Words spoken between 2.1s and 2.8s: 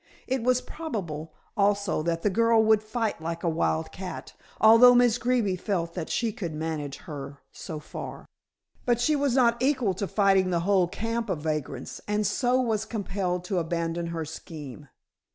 the girl